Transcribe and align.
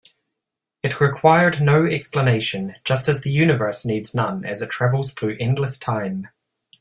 It 0.81 0.99
required 0.99 1.61
no 1.61 1.85
explanation, 1.85 2.73
just 2.83 3.07
as 3.07 3.21
the 3.21 3.29
universe 3.29 3.85
needs 3.85 4.15
none 4.15 4.43
as 4.43 4.63
it 4.63 4.71
travels 4.71 5.13
through 5.13 5.37
endless 5.39 5.77
time. 5.77 6.29